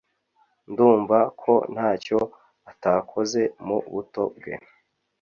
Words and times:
ndumva 0.71 1.17
ko 1.41 1.53
ntacyo 1.73 2.17
atakoze 2.71 3.41
mu 3.65 3.77
buto 3.93 4.23
bwe 4.35 4.53